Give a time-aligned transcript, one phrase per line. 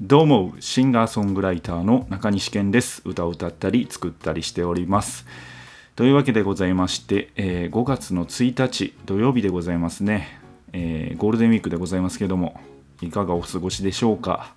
[0.00, 3.02] どうもシンガーソングライターの中西健です。
[3.04, 5.26] 歌を歌ったり作ったりしております。
[5.96, 10.40] というわけでございまして、えー、5月の1日土曜日でございますね、
[10.72, 12.60] えー、ゴールデンウィークでございますけども
[13.02, 14.54] いかがお過ごしでしょうか。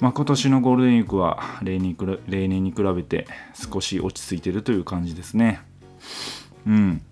[0.00, 1.94] まあ、今年のゴールデンウィークは例年
[2.26, 5.60] 例年に比べて少し落ち着いているという感じですね。
[6.66, 7.02] うん。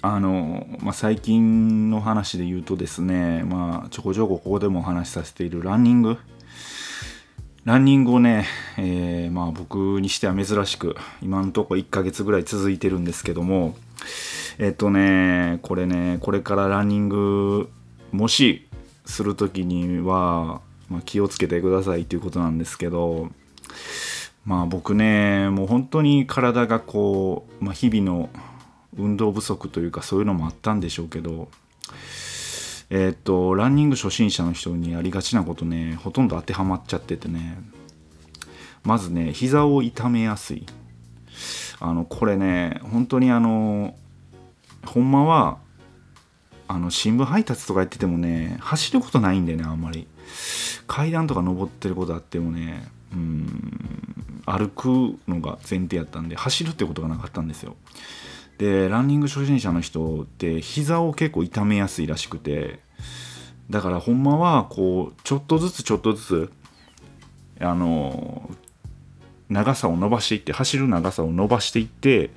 [0.00, 6.18] あの、まあ、最近の話で言うとですね、まあ、ちょこちょこここでもお話しさせているランニング。
[7.64, 8.46] ランニングをね、
[8.78, 13.76] えー、まあ僕にしては珍しく、今のとこ1ヶ月ぐらい続いてるんですけども、
[14.58, 17.68] えっとね、これね、これからランニング、
[18.10, 18.66] もし
[19.04, 23.28] するときには、まあ、気をつけてくださいということなんですけど、
[24.46, 28.30] まあ僕ね、もう本当に体がこう、まあ、日々の
[28.98, 31.48] 運動不足というかそういうのもあったんでしょうけど
[32.90, 37.58] えっ、とランニング初心者の人にありがちなことねほとんど当てはまっちゃっててね
[38.82, 40.66] まずね膝を痛めやすい。
[41.80, 43.94] あのこれね本当にあの
[44.84, 45.58] ほんまは
[46.66, 50.06] あの新聞配達とかやっててもね走ることないんでねあんまり。
[50.86, 57.76] 階段とか登ってることあってもねうん歩くのが前提やったんで走るってことがなかったんですよ。
[58.58, 62.80] でランニング初心者の人って膝を結構痛めやすいらしくて
[63.70, 66.52] だからほんまはこうちょっとずつちょっとずつ
[67.60, 68.50] あの
[69.48, 72.30] 長さを伸ばしていって走る長さを伸ばしていって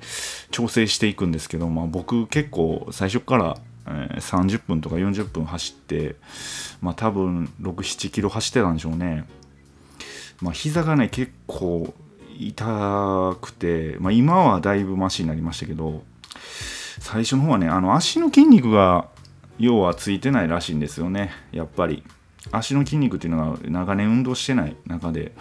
[0.50, 6.14] 調整していくんですけど、まあ、僕結構最初から、30分とか40分走って、
[6.80, 9.24] まあ、多分67キロ走ってたんでしょうね。
[10.40, 11.92] まあ、膝がね結構
[12.38, 16.02] 痛くて、まあ、今はだいぶマシになりましたけど
[17.00, 19.08] 最初の方はねあの足の筋肉が
[19.58, 21.32] 要はついてないらしいんですよね。
[21.52, 22.02] やっぱり。
[22.50, 25.32] 足の筋肉っていうのが長年運動してない中で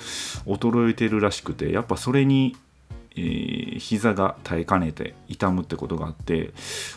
[0.45, 2.55] 衰えてるらしくてやっぱそれに、
[3.15, 6.51] えー、膝が耐えかねて痛むってことがあって、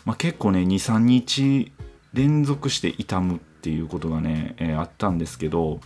[0.05, 1.71] まあ、結構ね23日
[2.13, 5.79] 連続して痛むっていうことがね、えー、あったんですけど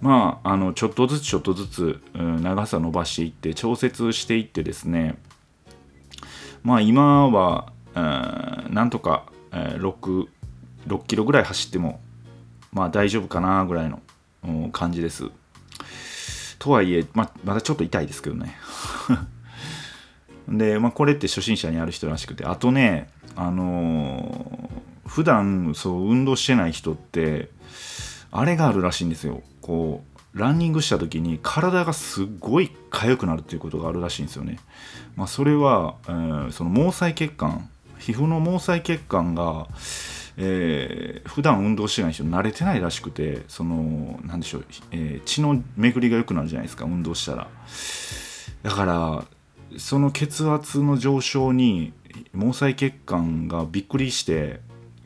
[0.00, 5.18] まああのちょっとずつちょっとずつ、うん、長さ伸ばしていって調節していってですね
[6.62, 10.26] まあ今はなんとか、えー、6,
[10.86, 12.00] 6キロぐらい走っても
[12.72, 14.00] まあ大丈夫かなぐらいの
[14.70, 15.30] 感じです。
[16.58, 18.56] とはいえ、ままだちょっと痛いですけどね。
[20.48, 27.50] で、まあ、これって初心者にある人らしくて、あとね、あのー、普段そう運動してない人って、
[28.30, 29.42] あれがあるらしいんですよ。
[29.60, 34.58] こう、ランニングした時に体がすっごい痒くなるっていうことがあるらしいんですよね。
[35.16, 37.68] まあ、それは、えー、その毛細血管
[37.98, 39.66] 皮膚の毛細血管が、
[40.36, 47.48] えー、普段運動してない人慣れてないらしくてその何でしょう、えー、血の巡りが良くなるじゃないですか運動したら
[48.62, 49.24] だから
[49.76, 51.92] その血圧の上昇に
[52.32, 54.60] 毛細血管がびっくりして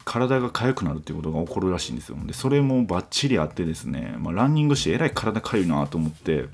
[0.04, 2.16] 体が痒くなるっていうことが起こるらしいんですよ。
[2.24, 6.46] でそれもバッチリあってですね、まあ、ランニングしてえらい体痒いなと思って、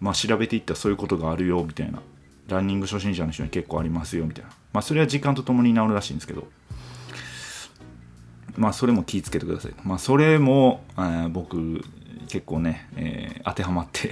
[0.00, 2.00] まあ、調べていったらそういうことがあるよみたいな。
[2.48, 4.50] ランニング初心者の人に結構ありますよみたいな。
[4.72, 6.48] まあそれは時間とともに治るらしいんですけど。
[8.56, 9.72] まあそれも気をつけてください。
[9.84, 11.82] まあそれも、えー、僕
[12.28, 14.10] 結構ね、えー、当てはまって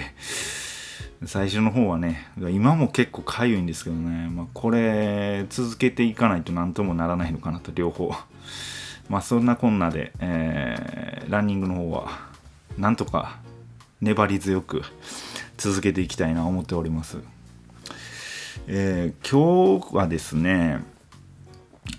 [1.30, 8.12] 最初の方はね今も結構かゆいんですけどね、まあ、これ続けていかないと何ともならないのかなと両方。
[9.08, 12.08] まあそんなこんなで、えー、ランニングの方は
[12.76, 13.38] なんとか
[14.00, 14.82] 粘り強く
[15.56, 17.18] 続けていきたいな思っております。
[18.66, 20.82] えー、今日はですね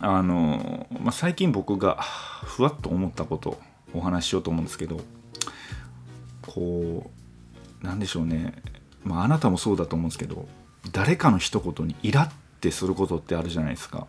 [0.02, 3.58] あの、まあ、最近僕がふわっと思ったこと
[3.94, 5.00] お話ししようと思うんですけど
[6.42, 8.54] こうなんでしょうね、
[9.04, 10.48] まあ、あなたもそうだと思うんですけど
[10.92, 14.08] 誰かの一言にイラってすることってあるじゃないですか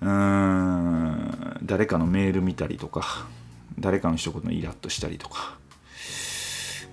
[0.00, 3.26] うーん誰かのメール見たりとか
[3.78, 5.56] 誰かの一言にイラッとしたりとか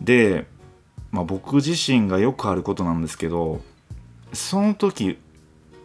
[0.02, 0.46] で、
[1.12, 3.62] まあ、僕自身がよくあることなんですけど
[4.34, 5.18] その時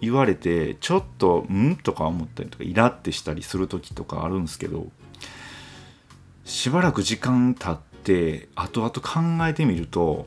[0.01, 4.87] 言われてちょっと「ん?」とか思ったりとかイラってしたりする時とかあるんですけど
[6.45, 10.27] しばらく時間経って後々考えてみると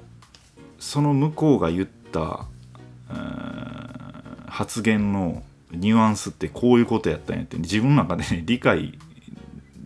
[0.79, 2.45] その向こうが言った
[4.47, 8.97] 発言のニュアンスってこういうことやったんやって自分の中で、ね、理解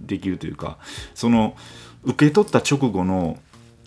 [0.06, 0.78] できるというか
[1.14, 1.56] その
[2.04, 3.38] 受け取った直後の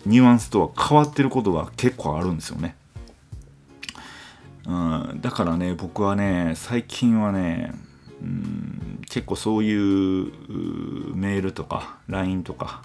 [0.05, 2.77] ニュアンスとは変わってることが結構あるんですよね。
[4.67, 7.73] うん、だからね僕はね最近はね、
[8.21, 10.33] うん、結構そういう
[11.15, 12.83] メールとか LINE とか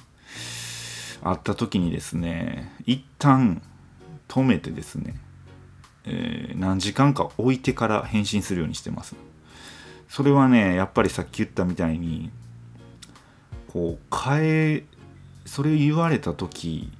[1.23, 3.61] 会った時にですね一旦
[4.31, 5.15] 止めてですね、
[6.05, 9.17] えー、何時間か置いてから返信するようにしてます
[10.07, 12.31] それはねやっぱりさっき言ったみたいに
[13.73, 14.83] こう変え
[15.45, 16.93] それ言われた時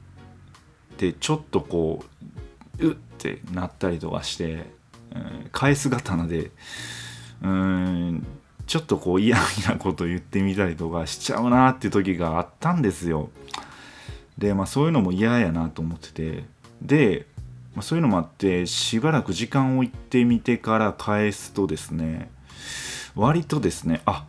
[0.97, 2.03] でちょっとこ
[2.79, 4.65] ううってなったりとかして、
[5.15, 6.51] うん、返す刀で
[7.41, 8.27] うん
[8.67, 9.37] ちょっとこう嫌
[9.69, 13.29] なこと言ってみたりとかしちゃうなって時があったんですよ。
[14.37, 16.43] でまあそういうのも嫌やなと思ってて
[16.81, 17.27] で、
[17.75, 22.29] まあ、そういうのもあってしばらく時間を置いてみてから返すとですね
[23.15, 24.25] 割とですねあ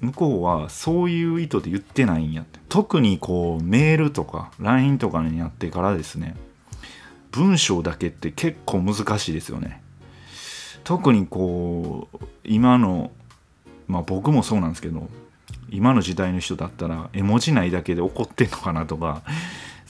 [0.00, 2.58] 向こうはそういう意図で言ってないんやって。
[2.68, 6.34] 特にこうメールとか LINE とかになってからですね
[7.30, 9.82] 文章だけって結構難しいですよね。
[10.82, 13.12] 特にこう今の
[13.86, 15.08] まあ僕もそうなんですけど
[15.70, 19.22] 今の時代の人だったら絵文字ないだけで怒ってんのかなとか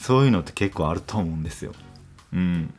[0.03, 1.73] そういうのって結構あると思うんですよ。
[2.35, 2.75] うん。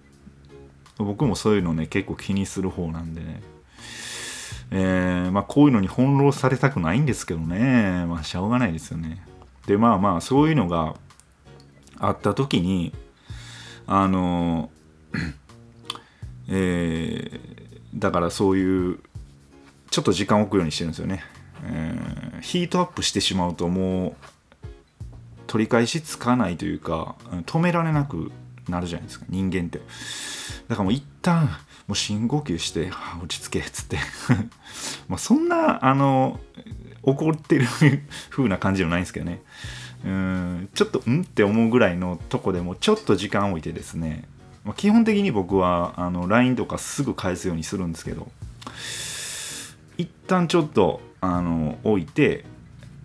[0.98, 3.42] 僕もそういうのね結構気にする方なんでね。
[4.72, 8.06] えー、まあこういうのに翻弄されたくないんですけどね。
[8.08, 9.26] まあしょうがないですよね。
[9.68, 10.96] でまあまあそういうのが
[11.98, 12.94] あった時に
[13.88, 14.70] あの
[16.50, 19.00] えー、だからそういう
[19.92, 21.24] ちょっと時間を置くようにしてるんですよね。
[21.64, 24.16] えー、ヒートアップしてしまうともう
[25.54, 27.16] 取り返しつかないというか
[27.46, 28.32] 止められなく
[28.68, 29.82] なるじゃないですか人間って。
[30.68, 31.46] だからもう一旦
[31.86, 32.90] もう深呼吸して
[33.22, 34.00] 落ち着けっつって。
[35.08, 36.40] まあそんなあの
[37.04, 37.68] 怒ってる
[38.32, 39.44] 風な感じじゃないんですけどね。
[40.04, 44.28] うんちょっとうんって思うぐらいのとこでもちょっと時間置いてですね、
[44.66, 48.32] まあ、基本的に僕はあの LINE とかすぐ返すようにするんですけど
[50.00, 52.44] 一旦ちょっとあの置いて、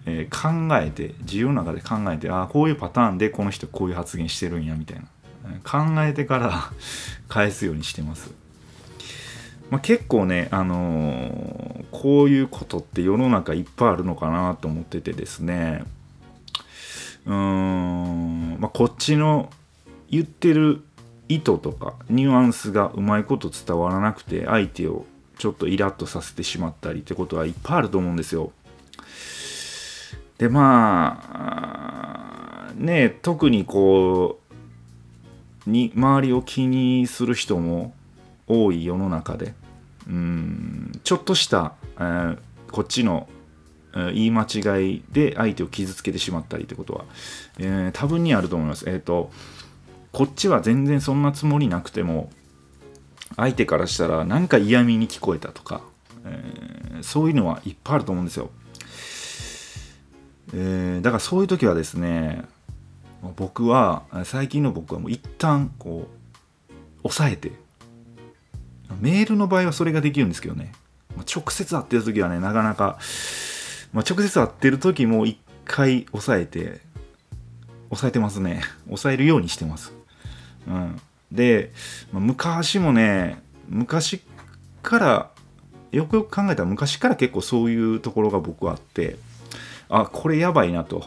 [0.09, 5.05] えー、考えて自由の中で考えてああこういうパターンでこの人こういう発言してるんやみたいな
[5.65, 6.73] 考えてから
[7.29, 8.33] 返すようにしてます。
[9.71, 15.85] まあ、結構ね、あのー、こういうことって世の中いっぱいあるのかなと思っててですね
[17.27, 19.51] うーん、まあ、こっちの
[20.11, 20.83] 言ってる
[21.29, 25.05] 意図とかニュアンスがうまいこと伝わらなくて相手を
[25.39, 28.53] ちょっとイラッとさせてしまったりってことはいっぱいあると思うんですよ。
[30.39, 31.21] でま
[32.71, 34.41] あね特にこ
[35.67, 37.93] うに周りを気にする人も
[38.47, 39.55] 多い世の中で
[40.09, 42.39] うんちょっとした、えー、
[42.71, 43.29] こっちの
[43.95, 47.05] 言い間違いで相手を傷つけてしまったりってことは、
[47.59, 48.89] えー、多分にあると思います。
[48.89, 49.31] えっ、ー、と
[50.13, 52.31] こっちは全然そんなつもりなくても
[53.37, 55.83] 相手からしたらなんか嫌味に聞こえたとか、
[56.25, 58.51] えー、そういうのはいっぱいあると思うんですよ。
[60.55, 62.43] えー、だからそういう時はですね
[63.37, 66.09] 僕は最近の僕はもう一旦こ
[66.71, 66.73] う
[67.03, 67.53] 抑えて
[69.01, 70.73] メールの場合はそれができるんですけどね。
[71.27, 72.99] 直接会ってる時はねなかなか、
[73.93, 76.81] まあ、直接会ってる時も一回抑えて
[77.89, 78.63] 抑えてますね。
[78.87, 79.93] 抑えるようにしてます。
[80.67, 81.01] うん。
[81.33, 81.73] で、
[82.13, 84.23] まあ、昔もね昔
[84.83, 85.31] から
[85.93, 89.17] よくよく考えたら昔から結構そういうところが僕はあって
[89.89, 91.05] あこれやばいなと。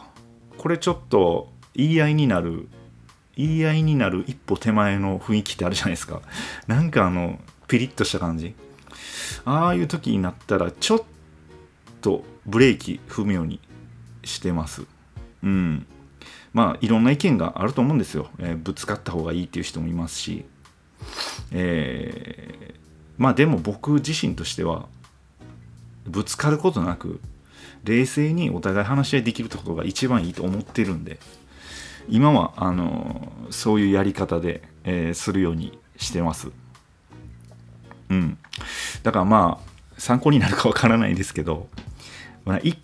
[0.58, 2.68] これちょっと言い合いになる
[3.36, 6.20] 言い合いになる一歩手前の雰囲気ってあるじゃないですか。
[6.66, 8.54] なんかあのピリッとした感じ。
[9.44, 11.02] ああいう時になったらちょっ
[12.00, 13.60] とブレーキ踏むように
[14.24, 14.84] してます。
[15.42, 15.86] うん。
[16.52, 20.44] まあいろんな意見があると思うんですよ、えー、ぶつかった方がいいっていう人もいますし、
[21.50, 22.74] えー、
[23.16, 24.86] まあでも僕自身としては
[26.04, 27.20] ぶつかることなく
[27.84, 31.18] 冷静にお互い話し合いできるってことが一番いいと思ってるんで
[32.08, 36.50] 今はあのそういうやり方で、えー、するようにしてます。
[38.08, 38.38] うん。
[39.02, 41.68] だからまあ参考になるかわからないですけど、
[42.44, 42.78] まあ、一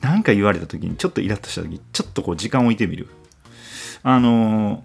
[0.00, 3.08] 何か言われた時にちょっとイラッとした時ちょっとこう時間を置いてみる。
[4.02, 4.84] あの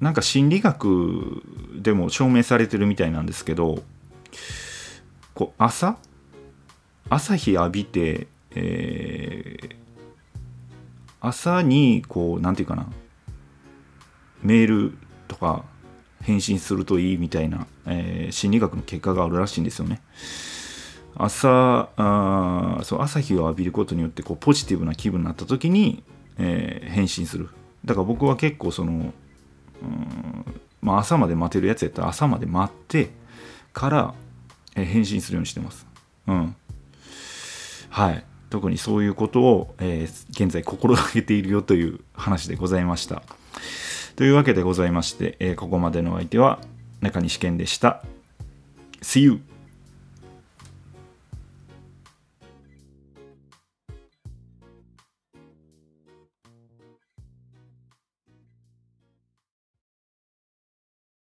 [0.00, 1.42] なんか心理学
[1.80, 3.82] でも証明されてるみたいなんですけど
[5.34, 5.96] こう朝？
[7.10, 9.74] 朝日浴びて、えー、
[11.20, 12.86] 朝にこう何て言うかな
[14.42, 15.64] メールとか
[16.22, 20.00] 返信するといいみたいな、えー、心理学の結果があるらしいんですよね。
[21.16, 26.02] 朝あそう朝日を浴びることによってこうポジティブな気分になった時に、
[26.38, 27.50] えー、返信する。
[27.84, 29.12] だから僕は結構そのうん
[30.80, 33.10] まあ朝まで待てるやつやったら朝まで待って
[33.72, 34.14] から、
[34.76, 35.86] え、返信するようにしてます。
[36.26, 36.56] うん。
[37.90, 38.24] はい。
[38.54, 43.24] 特にそういうことを、えー、現在心がけているよという話でございました
[44.14, 46.60] というわけでございまして、えー、ここまでのお相手は
[47.00, 48.04] 中西健でした
[49.02, 49.53] See you!